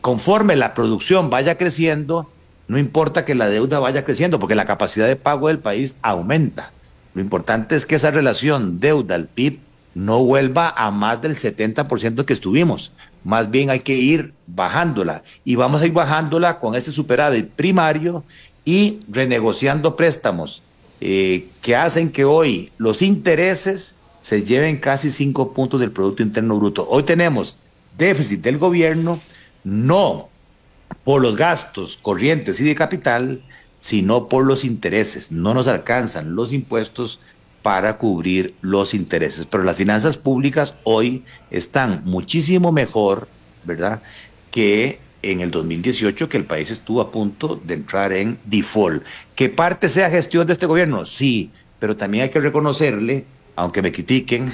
[0.00, 2.30] conforme la producción vaya creciendo,
[2.68, 6.72] no importa que la deuda vaya creciendo, porque la capacidad de pago del país aumenta.
[7.14, 9.60] Lo importante es que esa relación deuda al PIB
[9.94, 12.92] no vuelva a más del 70% que estuvimos.
[13.24, 15.22] Más bien hay que ir bajándola.
[15.42, 18.22] Y vamos a ir bajándola con este superávit primario
[18.64, 20.62] y renegociando préstamos
[21.00, 26.58] eh, que hacen que hoy los intereses se lleven casi cinco puntos del Producto Interno
[26.58, 26.86] Bruto.
[26.88, 27.56] Hoy tenemos
[27.96, 29.20] déficit del gobierno,
[29.64, 30.28] no
[31.04, 33.42] por los gastos corrientes y de capital,
[33.78, 35.30] sino por los intereses.
[35.30, 37.20] No nos alcanzan los impuestos
[37.62, 39.46] para cubrir los intereses.
[39.46, 43.28] Pero las finanzas públicas hoy están muchísimo mejor,
[43.64, 44.02] ¿verdad?
[44.50, 45.00] Que
[45.30, 49.04] en el 2018 que el país estuvo a punto de entrar en default.
[49.34, 51.06] ¿Qué parte sea gestión de este gobierno?
[51.06, 53.24] Sí, pero también hay que reconocerle,
[53.54, 54.52] aunque me critiquen,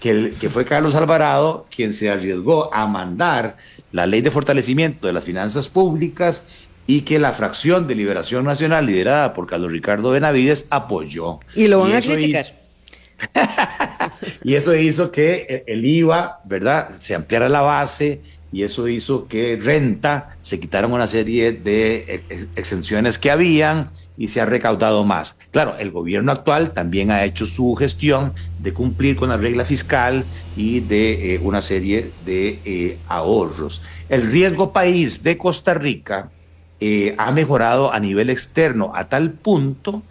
[0.00, 3.56] que, que fue Carlos Alvarado quien se arriesgó a mandar
[3.92, 6.44] la ley de fortalecimiento de las finanzas públicas
[6.86, 11.38] y que la fracción de Liberación Nacional liderada por Carlos Ricardo Benavides apoyó.
[11.54, 12.46] Y lo van a criticar.
[14.42, 18.22] y eso hizo que el IVA, ¿verdad?, se ampliara la base,
[18.52, 22.24] y eso hizo que renta se quitaron una serie de
[22.56, 23.90] exenciones que habían
[24.20, 25.36] y se ha recaudado más.
[25.50, 30.26] Claro, el gobierno actual también ha hecho su gestión de cumplir con la regla fiscal
[30.56, 33.80] y de eh, una serie de eh, ahorros.
[34.10, 36.30] El riesgo país de Costa Rica
[36.80, 40.02] eh, ha mejorado a nivel externo a tal punto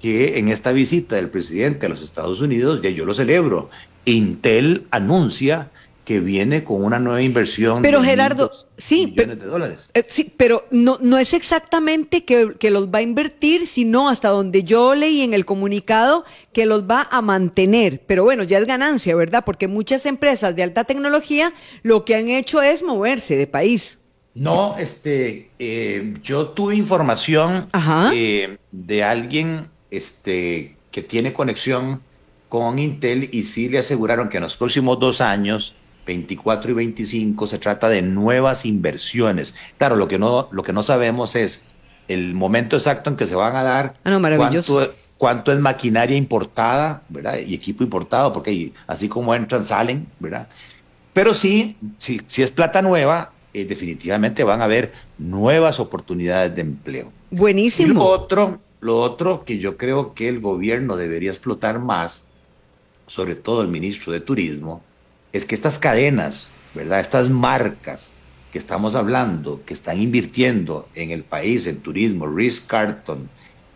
[0.00, 3.70] que en esta visita del presidente a los Estados Unidos, ya yo lo celebro,
[4.04, 5.70] Intel anuncia
[6.04, 9.90] que viene con una nueva inversión pero de Gerardo sí millones de dólares.
[9.94, 14.28] eh, sí pero no no es exactamente que, que, los va a invertir sino hasta
[14.28, 18.02] donde yo leí en el comunicado que los va a mantener.
[18.06, 22.28] Pero bueno ya es ganancia verdad porque muchas empresas de alta tecnología lo que han
[22.28, 23.98] hecho es moverse de país.
[24.34, 27.68] No este eh, yo tuve información
[28.12, 32.02] eh, de alguien este que tiene conexión
[32.48, 35.74] con Intel y sí le aseguraron que en los próximos dos años
[36.06, 39.54] 24 y 25 se trata de nuevas inversiones.
[39.78, 41.72] Claro, lo que no, lo que no sabemos es
[42.08, 47.02] el momento exacto en que se van a dar, ah, cuánto, cuánto, es maquinaria importada,
[47.08, 47.38] ¿verdad?
[47.38, 50.48] Y equipo importado, porque así como entran, salen, ¿verdad?
[51.12, 56.62] Pero sí, sí si es plata nueva, eh, definitivamente van a haber nuevas oportunidades de
[56.62, 57.12] empleo.
[57.30, 57.94] Buenísimo.
[57.94, 62.28] lo otro, lo otro que yo creo que el gobierno debería explotar más,
[63.06, 64.82] sobre todo el ministro de Turismo,
[65.32, 67.00] es que estas cadenas, ¿verdad?
[67.00, 68.12] Estas marcas
[68.52, 73.28] que estamos hablando, que están invirtiendo en el país, en turismo, Ritz Carton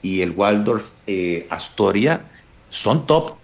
[0.02, 2.26] y el Waldorf eh, Astoria,
[2.68, 3.36] son top.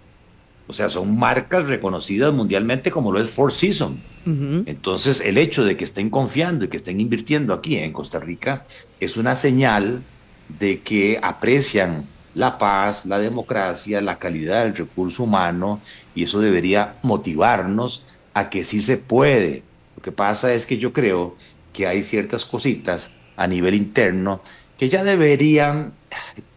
[0.67, 3.99] O sea, son marcas reconocidas mundialmente como lo es Four Seasons.
[4.25, 8.65] Entonces, el hecho de que estén confiando y que estén invirtiendo aquí en Costa Rica
[9.01, 10.01] es una señal
[10.47, 12.05] de que aprecian
[12.35, 15.81] la paz, la democracia, la calidad del recurso humano,
[16.15, 19.63] y eso debería motivarnos a que sí se puede.
[19.95, 21.35] Lo que pasa es que yo creo
[21.71, 24.41] que hay ciertas cositas a nivel interno
[24.77, 25.93] que ya deberían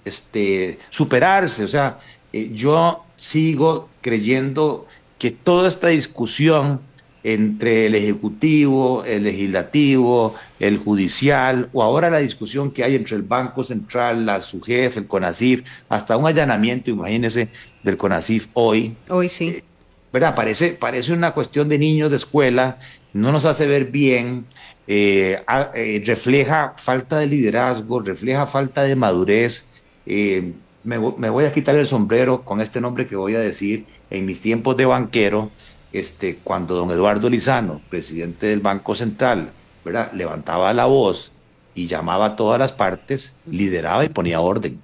[0.05, 1.65] este, superarse.
[1.65, 1.99] O sea,
[2.33, 4.87] eh, yo sigo creyendo
[5.19, 6.81] que toda esta discusión
[7.27, 13.23] entre el Ejecutivo, el Legislativo, el Judicial, o ahora la discusión que hay entre el
[13.23, 17.49] Banco Central, la SUGEF, el CONACIF, hasta un allanamiento, imagínense,
[17.83, 18.95] del CONACIF hoy.
[19.09, 19.49] Hoy sí.
[19.49, 19.65] Eh,
[20.13, 20.37] ¿Verdad?
[20.37, 22.79] Parece, parece una cuestión de niños de escuela,
[23.13, 24.47] no nos hace ver bien,
[24.87, 25.43] eh,
[25.75, 29.83] eh, refleja falta de liderazgo, refleja falta de madurez.
[30.07, 30.53] Me,
[30.85, 33.85] me voy a quitar el sombrero con este nombre que voy a decir.
[34.11, 35.51] En mis tiempos de banquero,
[35.99, 39.51] este, cuando don Eduardo Lizano, presidente del Banco Central,
[39.85, 40.13] ¿verdad?
[40.13, 41.33] levantaba la voz
[41.75, 44.81] y llamaba a todas las partes, lideraba y ponía orden.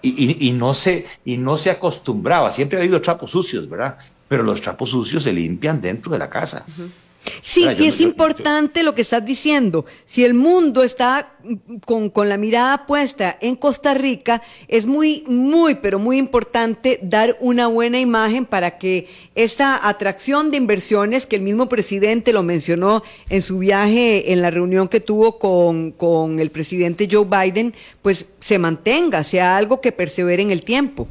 [0.00, 3.96] y, no se, y no se acostumbraba, siempre ha habido trapos sucios, ¿verdad?
[4.28, 6.64] Pero los trapos sucios se limpian dentro de la casa.
[7.42, 9.84] Sí, y es importante lo que estás diciendo.
[10.04, 11.34] Si el mundo está
[11.84, 17.36] con, con, la mirada puesta en Costa Rica, es muy, muy, pero muy importante dar
[17.40, 23.02] una buena imagen para que esta atracción de inversiones, que el mismo presidente lo mencionó
[23.28, 28.26] en su viaje, en la reunión que tuvo con, con el presidente Joe Biden, pues
[28.40, 31.08] se mantenga, sea algo que persevere en el tiempo.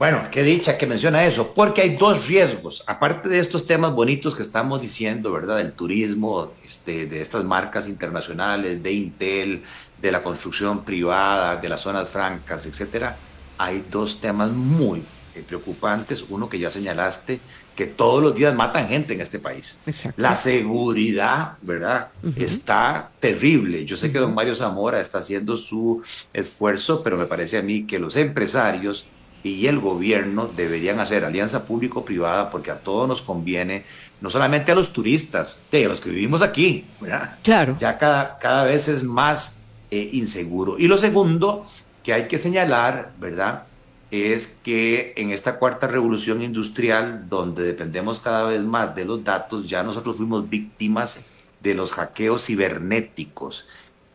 [0.00, 4.34] Bueno, qué dicha que menciona eso, porque hay dos riesgos, aparte de estos temas bonitos
[4.34, 5.58] que estamos diciendo, ¿verdad?
[5.58, 9.62] Del turismo, este, de estas marcas internacionales, de Intel,
[10.00, 13.18] de la construcción privada, de las zonas francas, etcétera.
[13.58, 15.02] Hay dos temas muy
[15.34, 16.24] eh, preocupantes.
[16.30, 17.38] Uno que ya señalaste,
[17.76, 19.76] que todos los días matan gente en este país.
[20.16, 22.08] La seguridad, ¿verdad?
[22.36, 23.84] Está terrible.
[23.84, 26.00] Yo sé que don Mario Zamora está haciendo su
[26.32, 29.06] esfuerzo, pero me parece a mí que los empresarios
[29.42, 33.84] y el gobierno deberían hacer alianza público-privada porque a todos nos conviene,
[34.20, 37.38] no solamente a los turistas, a los que vivimos aquí, ¿verdad?
[37.42, 37.76] Claro.
[37.78, 39.58] Ya cada, cada vez es más
[39.90, 40.78] eh, inseguro.
[40.78, 41.66] Y lo segundo
[42.02, 43.64] que hay que señalar, ¿verdad?
[44.10, 49.68] Es que en esta cuarta revolución industrial, donde dependemos cada vez más de los datos,
[49.68, 51.20] ya nosotros fuimos víctimas
[51.60, 53.68] de los hackeos cibernéticos.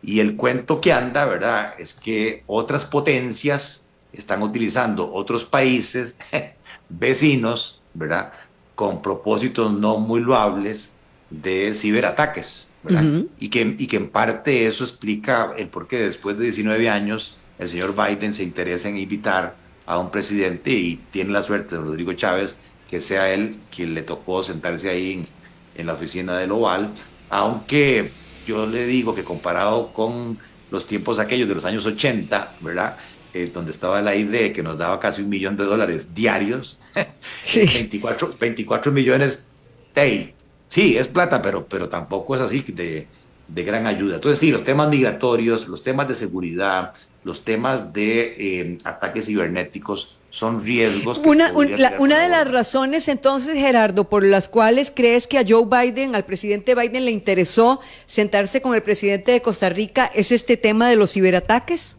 [0.03, 1.73] Y el cuento que anda, ¿verdad?
[1.80, 3.84] Es que otras potencias
[4.18, 6.16] están utilizando otros países
[6.89, 8.34] vecinos, ¿verdad?
[8.76, 10.93] Con propósitos no muy loables
[11.30, 13.24] de ciberataques, ¿verdad?
[13.39, 17.38] y, que, y que en parte eso explica el por qué después de 19 años
[17.57, 19.55] el señor Biden se interesa en invitar
[19.86, 22.55] a un presidente y tiene la suerte de Rodrigo Chávez
[22.89, 25.28] que sea él quien le tocó sentarse ahí en,
[25.76, 26.91] en la oficina del Oval,
[27.30, 28.11] aunque
[28.45, 30.38] yo le digo que comparado con
[30.72, 32.97] los tiempos aquellos de los años 80, ¿verdad?
[33.38, 36.79] Eh, donde estaba la ID que nos daba casi un millón de dólares diarios,
[37.53, 39.45] 24, 24 millones,
[39.93, 40.33] hey,
[40.69, 43.07] sí, es plata, pero, pero tampoco es así de,
[43.49, 44.15] de gran ayuda.
[44.15, 46.93] Entonces, sí, los temas migratorios, los temas de seguridad,
[47.25, 51.17] los temas de eh, ataques cibernéticos son riesgos.
[51.17, 51.51] una,
[51.99, 56.23] una de las razones entonces, Gerardo, por las cuales crees que a Joe Biden, al
[56.23, 60.95] presidente Biden, le interesó sentarse con el presidente de Costa Rica es este tema de
[60.95, 61.97] los ciberataques.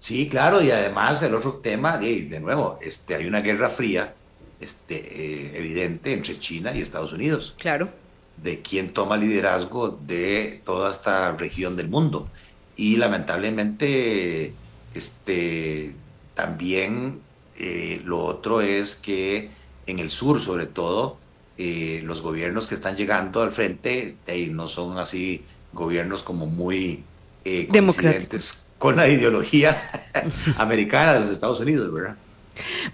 [0.00, 4.14] Sí, claro, y además el otro tema, de, de nuevo, este, hay una guerra fría
[4.58, 7.54] este, eh, evidente entre China y Estados Unidos.
[7.58, 7.90] Claro.
[8.38, 12.28] De quién toma liderazgo de toda esta región del mundo.
[12.76, 14.54] Y lamentablemente,
[14.94, 15.94] este,
[16.34, 17.20] también
[17.58, 19.50] eh, lo otro es que
[19.86, 21.18] en el sur, sobre todo,
[21.58, 24.16] eh, los gobiernos que están llegando al frente
[24.48, 25.44] no son así
[25.74, 27.04] gobiernos como muy
[27.44, 29.76] democráticos con la ideología
[30.56, 32.16] americana de los Estados Unidos, ¿verdad?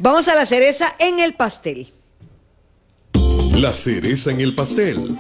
[0.01, 1.93] Vamos a la cereza en el pastel.
[3.55, 5.17] La cereza en el pastel.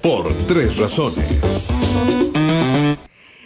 [0.00, 1.68] Por tres razones.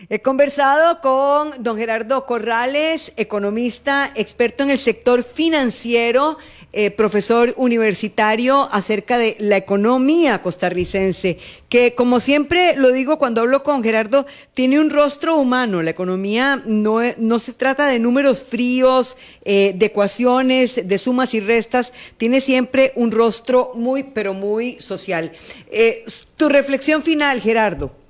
[0.09, 6.39] He conversado con don Gerardo Corrales, economista, experto en el sector financiero,
[6.73, 13.63] eh, profesor universitario acerca de la economía costarricense, que como siempre lo digo cuando hablo
[13.63, 15.83] con Gerardo, tiene un rostro humano.
[15.83, 21.41] La economía no, no se trata de números fríos, eh, de ecuaciones, de sumas y
[21.41, 25.33] restas, tiene siempre un rostro muy, pero muy social.
[25.71, 26.05] Eh,
[26.37, 28.02] tu reflexión final, Gerardo.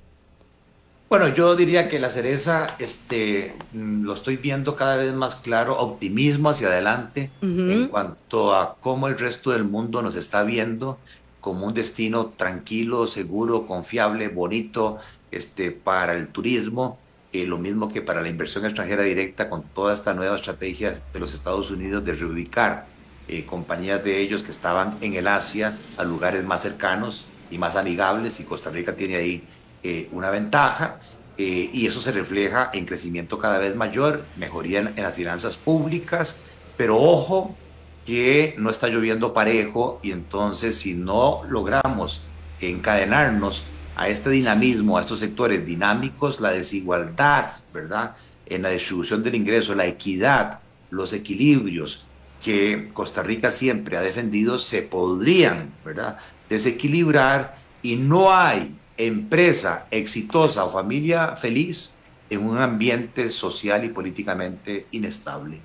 [1.12, 5.78] Bueno, yo diría que la cereza, este, mm, lo estoy viendo cada vez más claro,
[5.78, 10.98] optimismo hacia adelante en cuanto a cómo el resto del mundo nos está viendo
[11.42, 14.96] como un destino tranquilo, seguro, confiable, bonito,
[15.30, 16.98] este, para el turismo,
[17.34, 21.20] eh, lo mismo que para la inversión extranjera directa con toda esta nueva estrategia de
[21.20, 22.86] los Estados Unidos de reubicar
[23.28, 27.76] eh, compañías de ellos que estaban en el Asia a lugares más cercanos y más
[27.76, 29.44] amigables y Costa Rica tiene ahí
[29.82, 30.98] eh, una ventaja
[31.38, 36.38] eh, y eso se refleja en crecimiento cada vez mayor, mejoría en, las finanzas públicas,
[36.76, 37.56] pero ojo
[38.04, 42.22] que no está lloviendo parejo y entonces si no logramos
[42.60, 43.64] encadenarnos
[43.96, 48.14] a este dinamismo, a estos sectores dinámicos, la desigualdad, ¿verdad?
[48.46, 50.60] En la distribución del ingreso, la equidad,
[50.90, 52.04] los equilibrios
[52.42, 56.18] que Costa Rica siempre ha defendido se podrían, ¿verdad?
[56.48, 61.92] Desequilibrar y no hay empresa exitosa o familia feliz
[62.30, 65.60] en un ambiente social y políticamente inestable.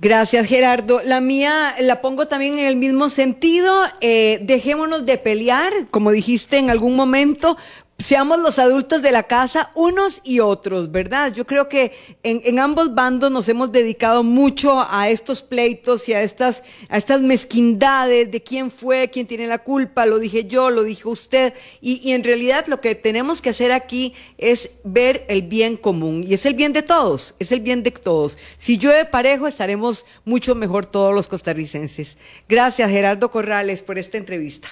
[0.00, 1.00] Gracias, Gerardo.
[1.04, 3.82] La mía la pongo también en el mismo sentido.
[4.00, 7.56] Eh, dejémonos de pelear, como dijiste en algún momento,
[8.00, 11.32] seamos los adultos de la casa unos y otros, ¿verdad?
[11.32, 11.92] Yo creo que
[12.22, 18.30] en, ambos bandos nos hemos dedicado mucho a estos pleitos y a estas, a mezquindades
[18.30, 22.12] de quién fue, quién tiene la culpa, lo dije yo, lo dijo usted, y, y
[22.12, 26.46] en realidad lo que tenemos que hacer aquí es ver el bien común, y es
[26.46, 28.38] el bien de todos, es el bien de todos.
[28.58, 32.16] Si llueve parejo, estaremos mucho mejor todos los costarricenses.
[32.48, 34.68] Gracias, Gerardo Corrales, por esta entrevista.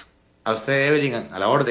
[0.47, 1.65] A usted, Evelyn, a la orden.